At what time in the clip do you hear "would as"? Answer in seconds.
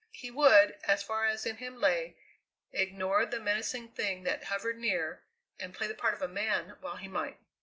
0.31-1.03